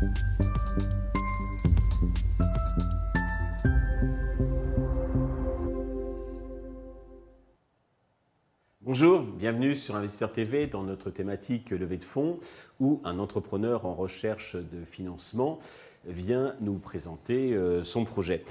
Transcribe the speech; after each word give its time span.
Thank 0.00 0.16
you. 0.18 0.27
Bonjour, 9.00 9.22
bienvenue 9.22 9.76
sur 9.76 9.94
Investisseur 9.94 10.32
TV 10.32 10.66
dans 10.66 10.82
notre 10.82 11.10
thématique 11.10 11.70
levée 11.70 11.98
de 11.98 12.02
fonds 12.02 12.40
où 12.80 13.00
un 13.04 13.20
entrepreneur 13.20 13.86
en 13.86 13.94
recherche 13.94 14.56
de 14.56 14.84
financement 14.84 15.60
vient 16.04 16.56
nous 16.60 16.78
présenter 16.80 17.54
euh, 17.54 17.84
son 17.84 18.04
projet. 18.04 18.42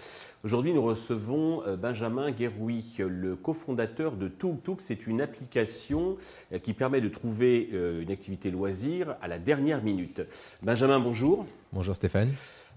Aujourd'hui, 0.46 0.73
nous 0.73 0.83
recevons 0.83 1.64
euh, 1.68 1.75
Benjamin 1.75 2.32
Guéroui, 2.32 2.96
le 2.97 3.36
cofondateur 3.36 4.15
de. 4.15 4.29
Toug, 4.29 4.78
c'est 4.79 5.05
une 5.05 5.20
application 5.20 6.15
euh, 6.54 6.59
qui 6.59 6.71
permet 6.71 7.02
de 7.02 7.09
trouver 7.09 7.70
une 7.73 8.09
activité 8.09 8.50
loisir 8.50 9.18
à 9.20 9.27
la 9.27 9.39
dernière 9.39 9.84
minute. 9.84 10.21
Benjamin, 10.64 11.02
bonjour. 11.02 11.45
Bonjour 11.73 11.93
Stéphane. 11.93 12.29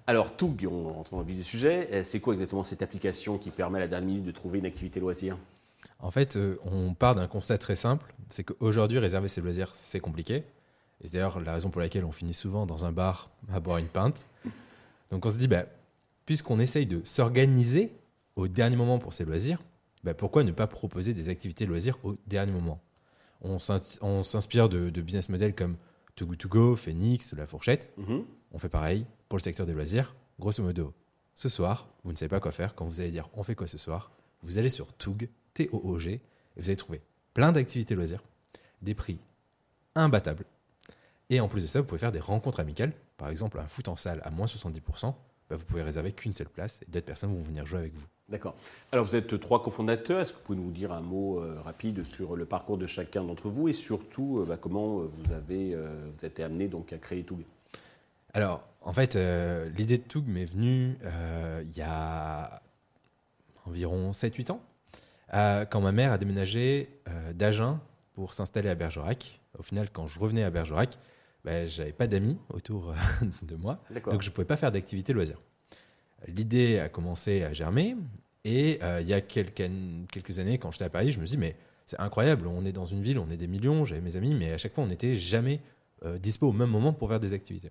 Alors, 0.09 0.35
Toug, 0.35 0.67
on 0.69 0.89
rentre 0.89 1.13
dans 1.13 1.21
le 1.21 1.25
vif 1.25 1.37
du 1.37 1.45
sujet. 1.45 2.03
C'est 2.03 2.19
quoi 2.19 2.33
exactement 2.33 2.65
cette 2.65 2.83
application 2.83 3.39
qui 3.39 3.51
permet 3.51 3.79
à 3.79 3.83
la 3.83 3.89
dernière 3.89 4.09
minute 4.09 4.25
de 4.25 4.33
trouver 4.33 4.59
une 4.59 4.67
activité 4.67 4.99
loisir? 4.99 5.37
En 6.03 6.11
fait, 6.11 6.37
euh, 6.37 6.59
on 6.65 6.95
part 6.95 7.15
d'un 7.15 7.27
constat 7.27 7.59
très 7.59 7.77
simple, 7.77 8.15
c'est 8.29 8.45
qu'aujourd'hui, 8.45 8.99
réserver 8.99 9.29
ses 9.29 9.41
loisirs, 9.41 9.71
c'est 9.75 10.01
compliqué. 10.01 10.45
Et 11.01 11.07
c'est 11.07 11.15
d'ailleurs 11.15 11.41
la 11.41 11.53
raison 11.53 11.71
pour 11.71 11.81
laquelle 11.81 12.05
on 12.05 12.13
finit 12.13 12.35
souvent 12.35 12.67
dans 12.67 12.85
un 12.85 12.93
bar 12.93 13.31
à 13.53 13.61
boire 13.61 13.79
une 13.79 13.87
pinte. 13.87 14.27
Donc 15.11 15.25
on 15.27 15.31
se 15.31 15.39
dit, 15.39 15.49
bah, 15.49 15.65
puisqu'on 16.27 16.59
essaye 16.59 16.87
de 16.87 17.01
s'organiser 17.05 17.93
au 18.37 18.49
dernier 18.49 18.77
moment 18.77 18.99
pour 18.99 19.13
ses 19.13 19.25
loisirs, 19.25 19.63
bah, 20.05 20.15
pourquoi 20.15 20.45
ne 20.45 20.53
pas 20.53 20.67
proposer 20.67 21.15
des 21.15 21.29
activités 21.29 21.67
loisirs 21.67 21.99
au 22.03 22.17
dernier 22.27 22.53
moment? 22.53 22.81
On 23.43 23.59
s'inspire 23.59 24.69
de, 24.69 24.91
business 25.01 25.31
models 25.31 25.55
comme 25.55 25.77
Too 26.15 26.27
Good 26.27 26.39
To 26.39 26.49
Go, 26.49 26.77
Phoenix, 26.77 27.33
La 27.33 27.47
Fourchette. 27.47 27.91
Mhm. 27.97 28.25
On 28.53 28.59
fait 28.59 28.69
pareil 28.69 29.07
pour 29.29 29.39
le 29.39 29.43
secteur 29.43 29.67
des 29.67 29.73
loisirs. 29.73 30.15
Grosso 30.39 30.63
modo, 30.63 30.93
ce 31.35 31.49
soir, 31.49 31.89
vous 32.05 32.13
ne 32.13 32.17
savez 32.17 32.29
pas 32.29 32.41
quoi 32.41 32.53
faire. 32.53 32.75
Quand 32.75 32.85
vous 32.85 33.01
allez 33.01 33.11
dire 33.11 33.29
on 33.35 33.43
fait 33.43 33.55
quoi 33.55 33.67
ce 33.67 33.79
soir, 33.79 34.11
vous 34.43 34.59
allez 34.59 34.71
sur 34.71 34.93
Toug, 35.67 35.81
T-O-O-G, 35.81 36.13
et 36.13 36.21
vous 36.57 36.69
allez 36.69 36.77
trouver 36.77 37.01
plein 37.35 37.53
d'activités 37.53 37.95
loisirs, 37.95 38.23
des 38.83 38.95
prix 38.95 39.19
imbattables. 39.95 40.45
Et 41.29 41.41
en 41.41 41.49
plus 41.49 41.63
de 41.63 41.67
ça, 41.67 41.81
vous 41.81 41.87
pouvez 41.87 41.99
faire 41.99 42.13
des 42.13 42.21
rencontres 42.21 42.61
amicales. 42.61 42.93
Par 43.17 43.29
exemple, 43.29 43.59
un 43.61 43.67
foot 43.67 43.89
en 43.89 43.97
salle 43.97 44.21
à 44.25 44.31
moins 44.31 44.47
70%, 44.47 45.15
bah, 45.51 45.57
vous 45.57 45.65
pouvez 45.65 45.83
réserver 45.83 46.13
qu'une 46.13 46.33
seule 46.33 46.49
place 46.49 46.81
et 46.83 46.91
d'autres 46.91 47.07
personnes 47.07 47.35
vont 47.35 47.43
venir 47.43 47.67
jouer 47.67 47.81
avec 47.81 47.95
vous. 47.95 48.07
D'accord. 48.29 48.55
Alors 48.93 49.05
vous 49.05 49.17
êtes 49.17 49.41
trois 49.41 49.61
cofondateurs. 49.61 50.21
Est-ce 50.21 50.33
que 50.33 50.39
vous 50.39 50.45
pouvez 50.45 50.59
nous 50.59 50.71
dire 50.71 50.93
un 50.93 51.01
mot 51.01 51.41
euh, 51.41 51.61
rapide 51.65 52.07
sur 52.07 52.37
le 52.37 52.45
parcours 52.45 52.79
de 52.79 52.87
chacun 52.87 53.25
d'entre 53.25 53.49
vous 53.49 53.69
et 53.69 53.73
surtout 53.73 54.39
euh, 54.39 54.45
bah, 54.47 54.57
comment 54.57 55.01
euh, 55.01 55.11
vous 55.13 55.33
avez 55.33 55.75
vous 55.75 56.25
été 56.25 56.45
amené 56.45 56.69
donc 56.69 56.93
à 56.93 56.99
créer 56.99 57.25
Toug? 57.25 57.41
Alors 58.33 58.63
en 58.83 58.93
fait, 58.93 59.17
l'idée 59.77 59.99
de 59.99 60.05
Toug 60.05 60.25
m'est 60.29 60.45
venue 60.45 60.97
il 61.63 61.77
y 61.77 61.83
a 61.83 62.63
environ 63.67 64.13
7-8 64.13 64.53
ans. 64.53 64.63
Euh, 65.35 65.65
quand 65.65 65.81
ma 65.81 65.93
mère 65.93 66.13
a 66.13 66.19
déménagé 66.19 67.01
euh, 67.09 67.33
d'Agen 67.33 67.81
pour 68.15 68.35
s'installer 68.35 68.69
à 68.69 68.75
Bergerac. 68.75 69.41
Au 69.59 69.63
final, 69.63 69.89
quand 69.93 70.07
je 70.07 70.19
revenais 70.19 70.43
à 70.43 70.51
Bergerac, 70.51 70.99
ben, 71.45 71.69
j'avais 71.69 71.93
pas 71.93 72.07
d'amis 72.07 72.39
autour 72.53 72.91
euh, 72.91 72.95
de 73.43 73.55
moi, 73.55 73.83
donc 74.11 74.23
je 74.23 74.31
pouvais 74.31 74.47
pas 74.47 74.57
faire 74.57 74.73
d'activité 74.73 75.13
loisir. 75.13 75.41
L'idée 76.27 76.79
a 76.79 76.89
commencé 76.89 77.45
à 77.45 77.53
germer 77.53 77.97
et 78.45 78.79
il 79.01 79.07
y 79.07 79.15
a 79.15 79.23
quelques, 79.23 79.71
quelques 80.13 80.39
années, 80.39 80.59
quand 80.59 80.71
j'étais 80.71 80.85
à 80.85 80.91
Paris, 80.91 81.11
je 81.13 81.21
me 81.21 81.25
suis 81.25 81.37
dit 81.37 81.41
mais 81.41 81.57
c'est 81.87 81.99
incroyable, 81.99 82.47
on 82.47 82.65
est 82.67 82.73
dans 82.73 82.85
une 82.85 83.01
ville, 83.01 83.19
on 83.19 83.31
est 83.31 83.39
des 83.39 83.47
millions, 83.47 83.87
j'avais 83.87 84.03
mes 84.03 84.17
amis, 84.17 84.35
mais 84.35 84.53
à 84.53 84.59
chaque 84.59 84.75
fois 84.75 84.85
on 84.85 84.87
n'était 84.87 85.15
jamais 85.15 85.61
dispo 86.19 86.49
au 86.49 86.53
même 86.53 86.69
moment 86.69 86.93
pour 86.93 87.09
faire 87.09 87.21
des 87.21 87.33
activités. 87.33 87.71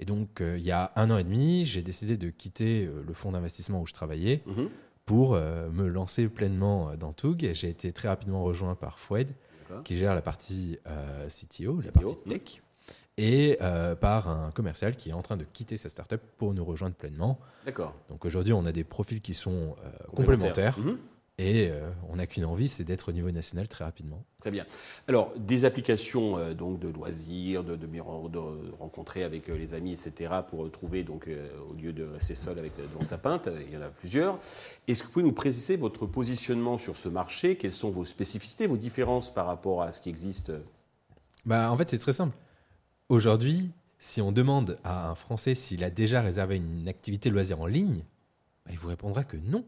Et 0.00 0.04
donc 0.04 0.40
il 0.40 0.62
y 0.62 0.72
a 0.72 0.92
un 0.96 1.10
an 1.12 1.18
et 1.18 1.22
demi, 1.22 1.64
j'ai 1.64 1.82
décidé 1.82 2.16
de 2.16 2.30
quitter 2.30 2.88
le 3.06 3.14
fonds 3.14 3.30
d'investissement 3.30 3.80
où 3.80 3.86
je 3.86 3.92
travaillais. 3.92 4.42
Mhm 4.46 4.68
pour 5.06 5.34
euh, 5.34 5.68
me 5.70 5.88
lancer 5.88 6.28
pleinement 6.28 6.90
euh, 6.90 6.96
dans 6.96 7.12
Toug. 7.12 7.50
J'ai 7.52 7.68
été 7.68 7.92
très 7.92 8.08
rapidement 8.08 8.42
rejoint 8.42 8.74
par 8.74 8.98
Foued, 8.98 9.34
qui 9.84 9.96
gère 9.96 10.14
la 10.14 10.22
partie 10.22 10.78
euh, 10.86 11.28
CTO, 11.28 11.78
la 11.84 11.92
partie 11.92 12.16
tech, 12.28 12.62
et 13.16 13.58
par 14.00 14.28
un 14.28 14.50
commercial 14.50 14.96
qui 14.96 15.10
est 15.10 15.12
en 15.12 15.22
train 15.22 15.36
de 15.36 15.44
quitter 15.44 15.76
sa 15.76 15.88
startup 15.88 16.20
pour 16.38 16.54
nous 16.54 16.64
rejoindre 16.64 16.96
pleinement. 16.96 17.38
D'accord. 17.66 17.94
Donc 18.08 18.24
aujourd'hui, 18.24 18.52
on 18.52 18.64
a 18.64 18.72
des 18.72 18.84
profils 18.84 19.20
qui 19.20 19.34
sont 19.34 19.76
complémentaires. 20.14 20.78
Hmm. 20.78 20.96
Et 21.40 21.70
euh, 21.70 21.90
on 22.10 22.16
n'a 22.16 22.26
qu'une 22.26 22.44
envie, 22.44 22.68
c'est 22.68 22.84
d'être 22.84 23.08
au 23.08 23.12
niveau 23.12 23.30
national 23.30 23.66
très 23.66 23.82
rapidement. 23.82 24.22
Très 24.42 24.50
bien. 24.50 24.66
Alors, 25.08 25.32
des 25.38 25.64
applications 25.64 26.36
euh, 26.36 26.52
donc 26.52 26.78
de 26.80 26.88
loisirs, 26.88 27.64
de, 27.64 27.76
de, 27.76 27.86
de, 27.86 28.38
rencontrer 28.78 29.24
avec 29.24 29.48
euh, 29.48 29.56
les 29.56 29.72
amis, 29.72 29.92
etc., 29.92 30.34
pour 30.46 30.70
trouver, 30.70 31.02
donc, 31.02 31.30
au 31.70 31.72
lieu 31.72 31.94
de 31.94 32.04
rester 32.04 32.34
seul 32.34 32.58
avec, 32.58 32.76
devant 32.76 33.06
sa 33.06 33.16
pinte, 33.16 33.48
il 33.66 33.72
y 33.72 33.76
en 33.78 33.80
a 33.80 33.88
plusieurs. 33.88 34.38
Est-ce 34.86 35.00
que 35.00 35.06
vous 35.06 35.12
pouvez 35.14 35.24
nous 35.24 35.32
préciser 35.32 35.76
votre 35.76 36.04
positionnement 36.04 36.76
sur 36.76 36.98
ce 36.98 37.08
marché? 37.08 37.56
Quelles 37.56 37.72
sont 37.72 37.90
vos 37.90 38.04
spécificités, 38.04 38.66
vos 38.66 38.76
différences 38.76 39.32
par 39.32 39.46
rapport 39.46 39.80
à 39.80 39.92
ce 39.92 40.02
qui 40.02 40.10
existe? 40.10 40.52
Bah, 41.46 41.72
En 41.72 41.76
fait, 41.78 41.88
c'est 41.88 41.98
très 41.98 42.12
simple. 42.12 42.36
Aujourd'hui, 43.08 43.70
si 43.98 44.20
on 44.20 44.30
demande 44.30 44.78
à 44.84 45.08
un 45.08 45.14
Français 45.14 45.54
s'il 45.54 45.84
a 45.84 45.90
déjà 45.90 46.20
réservé 46.20 46.56
une 46.56 46.86
activité 46.86 47.30
loisir 47.30 47.62
en 47.62 47.66
ligne, 47.66 48.04
bah, 48.66 48.72
il 48.72 48.78
vous 48.78 48.88
répondra 48.88 49.24
que 49.24 49.38
non. 49.38 49.64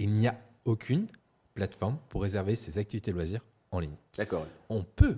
Il 0.00 0.14
n'y 0.14 0.26
a 0.26 0.36
aucune 0.68 1.06
plateforme 1.54 1.98
pour 2.08 2.22
réserver 2.22 2.54
ses 2.54 2.78
activités 2.78 3.12
loisirs 3.12 3.44
en 3.70 3.80
ligne. 3.80 3.96
D'accord. 4.16 4.46
On 4.68 4.82
peut 4.82 5.16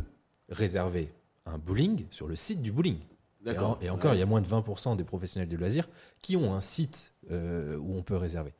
réserver 0.48 1.12
un 1.44 1.58
bowling 1.58 2.06
sur 2.10 2.28
le 2.28 2.36
site 2.36 2.62
du 2.62 2.72
bowling. 2.72 2.98
D'accord. 3.42 3.78
Et, 3.80 3.90
encore, 3.90 4.14
il 4.14 4.18
y 4.18 4.22
a 4.22 4.26
moins 4.26 4.40
de 4.40 4.46
20% 4.46 4.96
des 4.96 5.04
professionnels 5.04 5.48
du 5.48 5.56
loisir 5.56 5.88
qui 6.22 6.36
ont 6.36 6.54
un 6.54 6.60
site 6.60 7.14
euh, 7.30 7.76
où 7.76 7.96
on 7.96 8.02
peut 8.02 8.16
réserver. 8.16 8.52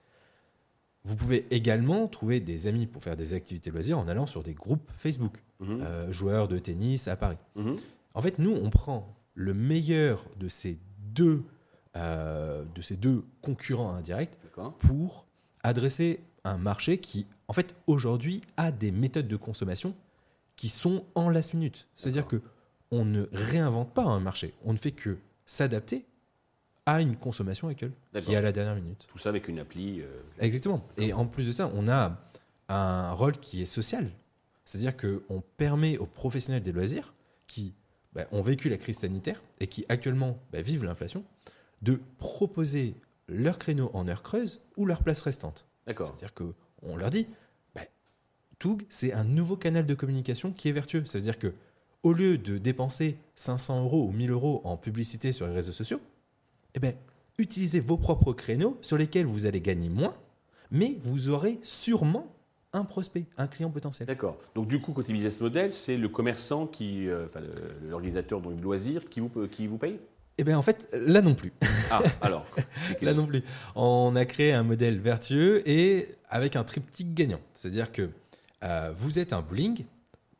Vous 1.05 1.17
pouvez 1.17 1.47
également 1.51 2.09
trouver 2.09 2.41
des 2.41 2.67
amis 2.67 2.87
pour 2.87 3.03
faire 3.03 3.17
des 3.17 3.35
activités 3.35 3.71
loisirs 3.71 3.99
en 3.99 4.09
allant 4.09 4.27
sur 4.27 4.43
des 4.43 4.55
groupes 4.55 4.91
Facebook, 4.97 5.43
mhm. 5.61 5.81
euh, 5.83 6.13
joueurs 6.13 6.49
de 6.49 6.59
tennis 6.59 7.09
à 7.09 7.17
Paris. 7.17 7.39
Mhm. 7.57 7.77
En 8.15 8.23
fait, 8.23 8.39
nous, 8.39 8.53
on 8.53 8.71
prend 8.71 9.15
le 9.35 9.55
meilleur 9.55 10.27
de 10.39 10.49
ces 10.49 10.79
deux, 11.15 11.43
euh, 11.97 12.65
de 12.75 12.83
ces 12.83 12.97
deux 12.97 13.25
concurrents 13.43 13.95
indirects 13.95 14.37
pour 14.79 15.27
adresser 15.63 16.21
un 16.45 16.59
marché 16.59 16.99
qui, 16.99 17.27
en 17.49 17.53
fait, 17.53 17.75
aujourd'hui, 17.87 18.43
a 18.57 18.73
des 18.73 18.91
méthodes 18.91 19.29
de 19.29 19.37
consommation 19.37 19.95
qui 20.57 20.69
sont 20.69 21.05
en 21.15 21.29
last 21.29 21.55
minute. 21.55 21.89
C'est-à-dire 21.97 22.27
que 22.27 22.43
on 22.91 23.05
ne 23.05 23.29
réinvente 23.33 23.95
pas 23.95 24.03
un 24.03 24.21
marché, 24.21 24.53
on 24.65 24.73
ne 24.73 24.79
fait 24.79 24.91
que 24.91 25.19
s'adapter 25.47 26.05
à 26.87 27.01
une 27.01 27.17
consommation 27.17 27.69
actuelle 27.69 27.93
qui 28.21 28.33
est 28.33 28.37
à 28.37 28.41
la 28.41 28.53
dernière 28.53 28.75
minute. 28.75 29.07
Tout 29.09 29.19
ça 29.19 29.29
avec 29.29 29.49
une 29.49 29.59
appli. 29.59 30.01
Euh, 30.01 30.23
Exactement. 30.41 30.87
Et 30.97 31.13
en 31.13 31.27
plus 31.27 31.47
de 31.47 31.53
ça, 31.53 31.71
on 31.75 31.89
a 31.89 32.19
un 32.69 33.13
rôle 33.13 33.39
qui 33.39 33.63
est 33.63 33.67
social. 33.67 34.11
C'est-à-dire 34.65 34.97
qu'on 34.97 35.43
permet 35.57 35.99
aux 35.99 36.07
professionnels 36.07 36.63
des 36.63 36.73
loisirs 36.73 37.15
qui 37.47 37.75
bah, 38.13 38.27
ont 38.33 38.43
vécu 38.43 38.69
la 38.69 38.77
crise 38.77 38.99
sanitaire 38.99 39.43
et 39.61 39.67
qui 39.67 39.85
actuellement 39.89 40.39
bah, 40.53 40.63
vivent 40.63 40.85
l'inflation 40.85 41.25
de 41.83 42.01
proposer 42.19 42.95
leur 43.29 43.59
créneau 43.59 43.91
en 43.95 44.09
heure 44.09 44.23
creuse 44.23 44.61
ou 44.77 44.87
leur 44.87 45.03
place 45.03 45.23
restante. 45.23 45.67
C'est-à-dire 45.87 46.35
qu'on 46.35 46.97
leur 46.97 47.11
dit, 47.11 47.27
bah, 47.75 47.83
Toug, 48.59 48.83
c'est 48.89 49.13
un 49.13 49.25
nouveau 49.25 49.57
canal 49.57 49.87
de 49.87 49.95
communication 49.95 50.53
qui 50.53 50.69
est 50.69 50.73
vertueux. 50.73 51.05
C'est-à-dire 51.05 51.39
que 51.39 51.55
au 52.03 52.13
lieu 52.13 52.39
de 52.39 52.59
dépenser 52.59 53.19
500 53.37 53.85
euros 53.85 54.07
ou 54.07 54.13
1000 54.13 54.31
euros 54.31 54.61
en 54.65 54.77
publicité 54.77 55.33
sur 55.33 55.47
les 55.47 55.53
réseaux 55.53 55.73
sociaux, 55.73 56.01
eh 56.75 56.81
ben, 56.81 56.95
utilisez 57.39 57.81
vos 57.81 57.97
propres 57.97 58.33
créneaux 58.33 58.79
sur 58.81 58.97
lesquels 58.97 59.27
vous 59.27 59.47
allez 59.47 59.61
gagner 59.61 59.89
moins, 59.89 60.15
mais 60.71 60.97
vous 61.03 61.29
aurez 61.29 61.59
sûrement 61.63 62.35
un 62.73 62.85
prospect, 62.85 63.27
un 63.37 63.49
client 63.49 63.71
potentiel. 63.71 64.07
D'accord. 64.07 64.39
Donc 64.55 64.69
du 64.69 64.81
coup, 64.81 64.93
côté 64.93 65.13
business 65.13 65.41
model, 65.41 65.73
c'est 65.73 65.97
le 65.97 66.09
commerçant 66.09 66.67
qui, 66.67 67.09
euh, 67.09 67.27
enfin, 67.27 67.41
l'organisateur 67.83 68.41
du 68.41 68.63
loisir 68.63 69.09
qui 69.09 69.21
vous, 69.21 69.31
qui 69.49 69.67
vous 69.67 69.79
paye? 69.79 69.99
Eh 70.39 70.45
bien, 70.45 70.59
en 70.59 70.63
fait, 70.63 70.89
là 70.93 71.23
non 71.23 71.35
plus. 71.35 71.53
Ah, 71.91 72.03
alors 72.21 72.47
Là 73.03 73.15
non 73.15 73.27
plus. 73.27 73.43
On 73.75 74.17
a 74.17 74.25
créé 74.25 74.53
un 74.53 74.63
modèle 74.63 74.99
vertueux 74.99 75.69
et 75.69 76.09
avec 76.29 76.57
un 76.57 76.65
triptyque 76.65 77.15
gagnant. 77.15 77.41
C'est-à-dire 77.53 77.93
que 77.93 78.11
euh, 78.63 78.93
vous 78.95 79.19
êtes 79.19 79.33
un 79.33 79.43
bowling, 79.43 79.85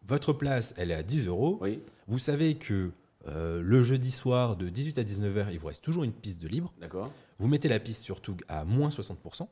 votre 0.07 0.33
place, 0.33 0.75
elle 0.77 0.91
est 0.91 0.95
à 0.95 1.03
10 1.03 1.27
euros. 1.27 1.59
Oui. 1.61 1.81
Vous 2.09 2.19
savez 2.19 2.55
que 2.55 2.93
euh, 3.29 3.61
le 3.63 3.83
jeudi 3.83 4.11
soir, 4.11 4.57
de 4.57 4.69
18 4.69 4.99
à 4.99 5.03
19h, 5.03 5.49
il 5.53 5.59
vous 5.59 5.67
reste 5.67 5.85
toujours 5.85 6.05
une 6.05 6.13
piste 6.13 6.41
de 6.41 6.49
libre. 6.49 6.73
D'accord. 6.81 7.13
Vous 7.39 7.49
mettez 7.49 7.69
la 7.69 7.79
piste 7.79 8.03
sur 8.03 8.21
Toug 8.21 8.43
à 8.49 8.65
moins 8.65 8.89
60%. 8.89 9.47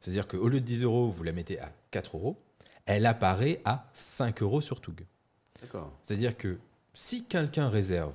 C'est-à-dire 0.00 0.26
qu'au 0.26 0.48
lieu 0.48 0.60
de 0.60 0.64
10 0.66 0.84
euros, 0.84 1.08
vous 1.08 1.22
la 1.22 1.32
mettez 1.32 1.60
à 1.60 1.72
4 1.90 2.16
euros. 2.16 2.36
Elle 2.86 3.06
apparaît 3.06 3.60
à 3.64 3.88
5 3.94 4.42
euros 4.42 4.60
sur 4.60 4.80
Toug. 4.80 5.04
D'accord. 5.60 5.92
C'est-à-dire 6.02 6.36
que 6.36 6.58
si 6.94 7.24
quelqu'un 7.24 7.68
réserve 7.68 8.14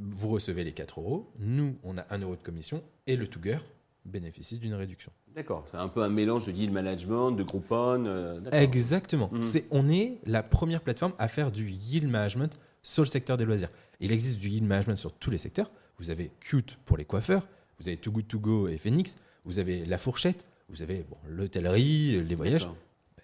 vous 0.00 0.28
recevez 0.28 0.64
les 0.64 0.72
4 0.72 1.00
euros, 1.00 1.30
nous, 1.38 1.76
on 1.84 1.96
a 1.98 2.06
1 2.10 2.18
euro 2.18 2.36
de 2.36 2.42
commission 2.42 2.82
et 3.06 3.16
le 3.16 3.26
Touger 3.26 3.58
bénéficie 4.04 4.58
d'une 4.58 4.74
réduction. 4.74 5.12
D'accord, 5.34 5.64
c'est 5.66 5.76
un 5.76 5.88
peu 5.88 6.02
un 6.02 6.08
mélange 6.08 6.46
de 6.46 6.52
yield 6.52 6.72
management, 6.72 7.32
de 7.32 7.42
Groupon. 7.42 8.04
Euh, 8.06 8.40
Exactement. 8.50 9.28
Mhm. 9.32 9.42
C'est, 9.42 9.66
on 9.70 9.88
est 9.88 10.18
la 10.24 10.42
première 10.42 10.80
plateforme 10.80 11.12
à 11.18 11.28
faire 11.28 11.52
du 11.52 11.70
yield 11.70 12.08
management 12.08 12.58
sur 12.82 13.02
le 13.02 13.08
secteur 13.08 13.36
des 13.36 13.44
loisirs. 13.44 13.70
Il 14.00 14.10
existe 14.10 14.38
du 14.40 14.48
yield 14.48 14.64
management 14.66 14.96
sur 14.96 15.12
tous 15.12 15.30
les 15.30 15.38
secteurs. 15.38 15.70
vous 15.98 16.10
avez 16.10 16.32
Cute 16.40 16.78
pour 16.86 16.96
les 16.96 17.04
coiffeurs, 17.04 17.46
vous 17.78 17.88
avez 17.88 17.98
Too 17.98 18.10
Good 18.10 18.26
To 18.28 18.40
Go 18.40 18.68
et 18.68 18.78
Phoenix, 18.78 19.18
vous 19.44 19.58
avez 19.58 19.84
La 19.84 19.98
Fourchette, 19.98 20.46
vous 20.68 20.82
avez 20.82 21.04
bon, 21.08 21.16
l'hôtellerie, 21.28 22.22
les 22.24 22.34
voyages. 22.34 22.68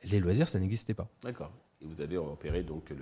Les 0.05 0.21
loisirs, 0.21 0.47
ça 0.47 0.61
n'existait 0.61 0.95
pas. 0.95 1.09
D'accord. 1.23 1.51
Et 1.87 1.95
vous 1.95 2.01
avez 2.01 2.17
repéré 2.17 2.63
donc 2.63 2.91
le, 2.91 2.97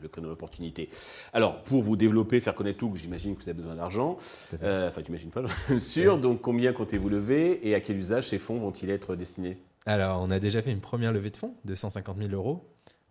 le 0.00 0.08
créneau 0.08 0.28
d'opportunité. 0.28 0.88
Alors, 1.32 1.62
pour 1.62 1.82
vous 1.82 1.96
développer, 1.96 2.40
faire 2.40 2.54
connaître 2.54 2.78
tout, 2.78 2.92
j'imagine 2.96 3.34
que 3.36 3.42
vous 3.42 3.48
avez 3.48 3.56
besoin 3.58 3.74
d'argent. 3.74 4.16
Euh, 4.62 4.88
enfin, 4.88 5.02
j'imagine 5.04 5.30
pas, 5.30 5.42
j'en 5.68 5.78
suis 5.78 5.80
sûr. 5.80 6.18
Donc, 6.18 6.40
combien 6.40 6.72
comptez-vous 6.72 7.08
lever 7.08 7.66
et 7.68 7.74
à 7.74 7.80
quel 7.80 7.96
usage 7.98 8.28
ces 8.28 8.38
fonds 8.38 8.58
vont-ils 8.58 8.90
être 8.90 9.16
destinés? 9.16 9.58
Alors, 9.86 10.20
on 10.22 10.30
a 10.30 10.38
déjà 10.38 10.62
fait 10.62 10.70
une 10.72 10.80
première 10.80 11.12
levée 11.12 11.30
de 11.30 11.36
fonds 11.36 11.54
de 11.64 11.74
150 11.74 12.16
000 12.18 12.30
euros 12.32 12.64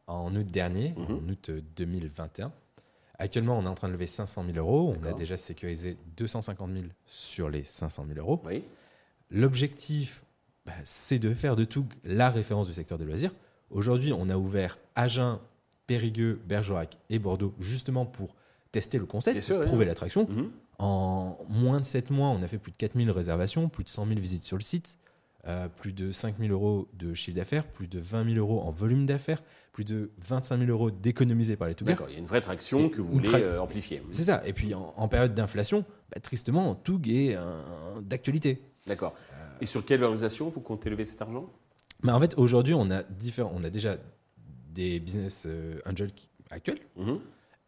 en 0.08 0.36
août 0.36 0.48
dernier, 0.48 0.94
Mhm. 0.98 1.16
en 1.16 1.30
août 1.30 1.52
2021. 1.76 2.52
Actuellement, 3.22 3.58
on 3.60 3.64
est 3.66 3.68
en 3.68 3.76
train 3.76 3.88
de 3.90 3.94
lever 3.94 4.06
500 4.06 4.46
000 4.46 4.58
euros. 4.58 4.96
On 5.00 5.06
a 5.06 5.14
déjà 5.14 5.36
sécurisé 5.36 5.98
250 6.18 6.72
000 6.72 6.86
sur 7.06 7.50
les 7.50 7.64
500 7.66 8.06
000 8.08 8.20
euros. 8.20 8.42
Oui. 8.46 8.64
L'objectif, 9.30 10.24
bah, 10.66 10.72
c'est 10.84 11.20
de 11.20 11.34
faire 11.34 11.56
de 11.56 11.66
Toug 11.66 11.86
la 12.04 12.30
référence 12.30 12.68
du 12.68 12.74
secteur 12.74 12.98
des 12.98 13.06
loisirs. 13.06 13.31
Aujourd'hui, 13.71 14.13
on 14.13 14.30
a 14.30 14.38
ouvert 14.38 14.77
Agen, 14.95 15.39
Périgueux, 15.88 16.39
Bergerac 16.48 16.98
et 17.10 17.19
Bordeaux 17.19 17.54
justement 17.60 18.06
pour 18.06 18.36
tester 18.71 18.98
le 18.98 19.06
concept, 19.06 19.36
Bien 19.36 19.42
sûr, 19.42 19.56
pour 19.56 19.63
oui. 19.63 19.68
prouver 19.69 19.86
l'attraction. 19.86 20.27
Mhm. 20.30 20.51
En 20.80 21.38
moins 21.50 21.80
de 21.81 21.86
7 21.86 22.10
mois, 22.10 22.30
on 22.30 22.42
a 22.42 22.48
fait 22.48 22.57
plus 22.57 22.71
de 22.71 22.77
4000 22.77 23.12
réservations, 23.12 23.68
plus 23.69 23.83
de 23.83 23.89
100 23.89 24.06
000 24.07 24.19
visites 24.19 24.44
sur 24.44 24.56
le 24.57 24.62
site, 24.62 24.98
euh, 25.48 25.68
plus 25.68 25.92
de 25.94 26.12
5 26.12 26.36
000 26.39 26.51
euros 26.51 26.88
de 26.94 27.13
chiffre 27.13 27.36
d'affaires, 27.36 27.66
plus 27.66 27.88
de 27.88 28.00
20 28.00 28.25
000 28.33 28.38
euros 28.38 28.62
en 28.62 28.71
volume 28.71 29.06
d'affaires, 29.06 29.42
plus 29.74 29.83
de 29.83 30.12
25 30.19 30.57
000 30.60 30.69
euros 30.71 30.89
d'économisés 30.92 31.56
par 31.57 31.68
les 31.68 31.75
Tougers. 31.75 31.94
D'accord, 31.95 32.10
il 32.10 32.13
y 32.13 32.16
a 32.16 32.19
une 32.19 32.25
vraie 32.27 32.42
traction 32.42 32.86
Et 32.86 32.92
que 32.92 33.01
vous 33.01 33.12
voulez 33.13 33.30
euh, 33.33 33.62
amplifier. 33.62 34.01
C'est 34.12 34.24
ça. 34.24 34.42
Et 34.45 34.54
puis 34.54 34.74
en, 34.74 34.94
en 34.95 35.07
période 35.07 35.33
d'inflation, 35.33 35.83
bah, 36.13 36.19
tristement, 36.21 36.75
Toug 36.75 37.10
est 37.10 37.38
d'actualité. 38.01 38.62
D'accord. 38.88 39.13
Et 39.62 39.66
sur 39.66 39.83
quelle 39.86 40.00
valorisation 40.00 40.48
vous 40.50 40.62
comptez 40.62 40.89
lever 40.89 41.06
cet 41.06 41.21
argent? 41.21 41.50
Mais 42.04 42.12
en 42.12 42.19
fait, 42.19 42.34
aujourd'hui, 42.38 42.74
on 42.74 42.90
a 42.92 43.04
différents, 43.04 43.51
on 43.56 43.63
a 43.63 43.69
déjà 43.69 43.98
des 44.74 45.00
business 45.00 45.46
euh, 45.48 45.80
angels 45.86 46.12
actuels 46.50 46.80
Mhm. 46.96 47.19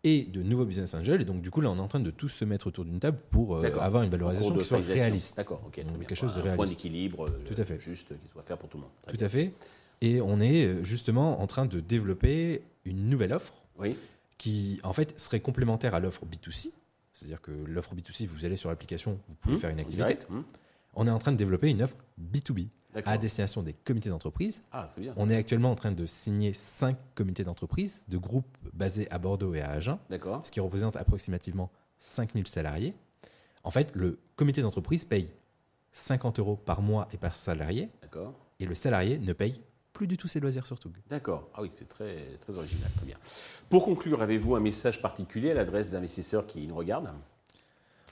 et 0.03 0.23
de 0.23 0.41
nouveaux 0.41 0.65
business 0.65 0.93
angels. 0.93 1.21
Et 1.21 1.25
donc, 1.25 1.41
du 1.41 1.51
coup, 1.51 1.61
là, 1.61 1.69
on 1.69 1.77
est 1.77 1.81
en 1.81 1.87
train 1.87 1.99
de 1.99 2.11
tous 2.11 2.29
se 2.29 2.45
mettre 2.45 2.67
autour 2.67 2.85
d'une 2.85 2.99
table 2.99 3.17
pour 3.29 3.57
euh, 3.57 3.63
avoir 3.79 4.03
une 4.03 4.09
valorisation 4.09 4.55
qui 4.55 4.63
soit 4.63 4.79
réaliste. 4.79 5.37
D'accord, 5.37 5.61
ok, 5.67 5.83
Donc, 5.85 5.99
quelque 5.99 6.15
chose 6.15 6.33
de 6.35 6.39
Un 6.39 6.43
point 6.43 6.51
réaliste. 6.53 6.77
d'équilibre 6.77 7.27
euh, 7.27 7.43
Tout 7.45 7.55
à 7.61 7.65
fait. 7.65 7.79
juste 7.79 8.09
qui 8.09 8.29
soit 8.31 8.43
faire 8.43 8.57
pour 8.57 8.69
tout 8.69 8.77
le 8.77 8.83
monde. 8.83 8.91
Très 9.03 9.11
Tout 9.11 9.17
bien. 9.17 9.27
à 9.27 9.29
fait. 9.29 9.53
Et 10.01 10.21
on 10.21 10.39
est 10.39 10.83
justement 10.83 11.41
en 11.41 11.47
train 11.47 11.65
de 11.65 11.79
développer 11.79 12.63
une 12.85 13.09
nouvelle 13.09 13.33
offre 13.33 13.53
Oui, 13.77 13.97
qui, 14.37 14.79
en 14.83 14.93
fait, 14.93 15.19
serait 15.19 15.41
complémentaire 15.41 15.93
à 15.93 15.99
l'offre 15.99 16.23
B2C. 16.25 16.71
C'est-à-dire 17.13 17.41
que 17.41 17.51
l'offre 17.51 17.93
B2C, 17.93 18.25
vous 18.25 18.45
allez 18.45 18.55
sur 18.55 18.69
l'application, 18.69 19.19
vous 19.27 19.35
pouvez 19.35 19.53
Mhm. 19.55 19.59
faire 19.59 19.69
une 19.69 19.79
activité. 19.79 20.03
direct. 20.15 20.27
On 20.93 21.07
est 21.07 21.11
en 21.11 21.19
train 21.19 21.31
de 21.31 21.37
développer 21.37 21.69
une 21.69 21.81
offre 21.81 21.95
B2B 22.19 22.69
D'accord. 22.93 23.13
à 23.13 23.17
destination 23.17 23.63
des 23.63 23.73
comités 23.73 24.09
d'entreprise. 24.09 24.63
Ah. 24.71 24.87
On 25.15 25.29
est 25.29 25.35
actuellement 25.35 25.71
en 25.71 25.75
train 25.75 25.91
de 25.91 26.05
signer 26.05 26.53
cinq 26.53 26.97
comités 27.15 27.43
d'entreprise 27.43 28.05
de 28.09 28.17
groupes 28.17 28.57
basés 28.73 29.09
à 29.11 29.17
Bordeaux 29.17 29.53
et 29.53 29.61
à 29.61 29.71
Agen, 29.71 29.99
ce 30.43 30.51
qui 30.51 30.59
représente 30.59 30.95
approximativement 30.97 31.71
5000 31.99 32.47
salariés. 32.47 32.93
En 33.63 33.71
fait, 33.71 33.91
le 33.95 34.19
comité 34.35 34.61
d'entreprise 34.61 35.05
paye 35.05 35.31
50 35.93 36.39
euros 36.39 36.55
par 36.55 36.81
mois 36.81 37.07
et 37.13 37.17
par 37.17 37.35
salarié, 37.35 37.89
et 38.59 38.65
le 38.65 38.75
salarié 38.75 39.19
ne 39.19 39.33
paye 39.33 39.61
plus 39.93 40.07
du 40.07 40.17
tout 40.17 40.27
ses 40.27 40.39
loisirs 40.39 40.65
sur 40.65 40.79
Toug. 40.79 40.93
D'accord. 41.09 41.49
Ah 41.53 41.61
oui, 41.61 41.67
c'est 41.71 41.87
très, 41.87 42.37
très 42.39 42.57
original. 42.57 42.89
Très 42.97 43.05
bien. 43.05 43.17
Pour 43.69 43.85
conclure, 43.85 44.21
avez-vous 44.21 44.55
un 44.55 44.59
message 44.59 45.01
particulier 45.01 45.51
à 45.51 45.53
l'adresse 45.53 45.91
des 45.91 45.95
investisseurs 45.95 46.47
qui 46.47 46.65
nous 46.65 46.75
regardent? 46.75 47.11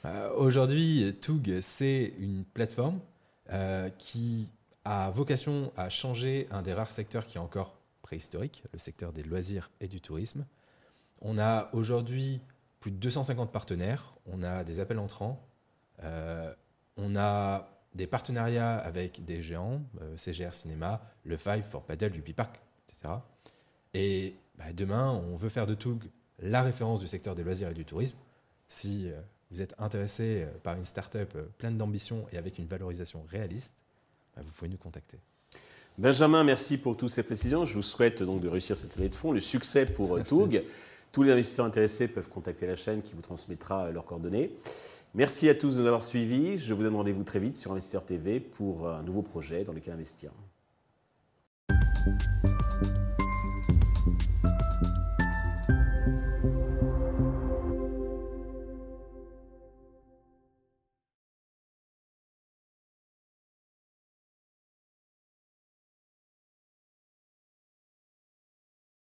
Euh, 0.06 0.30
Aujourd'hui, 0.36 1.16
Toug, 1.22 1.60
c'est 1.60 2.14
une 2.20 2.46
plateforme 2.46 3.00
euh, 3.52 3.90
qui 3.98 4.50
a 4.86 5.10
vocation 5.10 5.72
à 5.76 5.90
changer 5.90 6.48
un 6.52 6.62
des 6.62 6.74
rares 6.74 6.92
secteurs 6.92 7.28
qui 7.28 7.38
est 7.38 7.42
encore 7.42 7.76
préhistorique, 8.02 8.64
le 8.72 8.80
secteur 8.80 9.12
des 9.12 9.24
loisirs 9.24 9.70
et 9.82 9.88
du 9.88 10.02
tourisme. 10.02 10.46
On 11.22 11.38
a 11.38 11.70
aujourd'hui 11.74 12.40
plus 12.80 12.92
de 12.92 12.96
250 12.98 13.52
partenaires, 13.52 14.14
on 14.26 14.42
a 14.42 14.64
des 14.64 14.80
appels 14.80 15.00
entrants, 15.00 15.46
euh, 16.04 16.54
on 16.96 17.16
a 17.18 17.68
des 17.94 18.08
partenariats 18.08 18.78
avec 18.78 19.26
des 19.26 19.42
géants, 19.42 19.82
CGR 20.16 20.54
Cinéma, 20.54 21.02
Le 21.26 21.38
Five, 21.38 21.64
Fort 21.64 21.84
Paddle, 21.84 22.16
Ubi 22.16 22.34
Park, 22.34 22.62
etc. 22.88 23.16
Et 23.94 24.36
bah, 24.58 24.72
demain, 24.74 25.12
on 25.12 25.36
veut 25.36 25.50
faire 25.50 25.66
de 25.66 25.74
Toug 25.74 26.10
la 26.40 26.62
référence 26.62 27.02
du 27.02 27.08
secteur 27.08 27.36
des 27.36 27.44
loisirs 27.44 27.70
et 27.70 27.74
du 27.74 27.84
tourisme. 27.84 28.18
Si 28.70 29.10
vous 29.52 29.62
êtes 29.62 29.74
intéressé 29.80 30.44
euh, 30.44 30.48
par 30.64 30.76
une 30.78 30.86
start-up 30.86 31.34
euh, 31.36 31.44
pleine 31.58 31.78
d'ambition 31.78 32.26
et 32.32 32.38
avec 32.38 32.58
une 32.58 32.66
valorisation 32.66 33.24
réaliste, 33.30 33.74
bah, 34.36 34.42
vous 34.46 34.52
pouvez 34.52 34.70
nous 34.70 34.78
contacter. 34.78 35.18
Benjamin, 35.98 36.44
merci 36.44 36.78
pour 36.78 36.96
toutes 36.96 37.10
ces 37.10 37.24
précisions. 37.24 37.66
Je 37.66 37.74
vous 37.74 37.82
souhaite 37.82 38.24
donc 38.24 38.42
de 38.42 38.48
réussir 38.48 38.78
cette 38.78 38.96
levée 38.96 39.10
de 39.10 39.16
fonds, 39.16 39.32
le 39.32 39.40
succès 39.40 39.86
pour 39.86 40.14
euh, 40.14 40.18
Merci. 40.18 40.30
Toug. 40.30 40.64
Tous 41.12 41.24
les 41.24 41.32
investisseurs 41.32 41.66
intéressés 41.66 42.08
peuvent 42.08 42.30
contacter 42.30 42.68
la 42.68 42.76
chaîne 42.76 43.02
qui 43.02 43.14
vous 43.16 43.22
transmettra 43.22 43.90
leurs 43.90 44.06
coordonnées. 44.06 44.52
Merci 45.16 45.50
à 45.50 45.56
tous 45.56 45.76
de 45.76 45.82
nous 45.82 45.88
avoir 45.88 46.04
suivis. 46.04 46.60
Je 46.60 46.72
vous 46.72 46.84
donne 46.84 46.96
rendez-vous 46.96 47.24
très 47.24 47.40
vite 47.40 47.56
sur 47.56 47.72
Investisseur 47.72 48.06
TV 48.06 48.40
pour 48.40 48.88
un 48.88 49.02
nouveau 49.02 49.24
projet 49.24 49.64
dans 49.64 49.74
lequel 49.74 49.96
investir. 49.96 50.30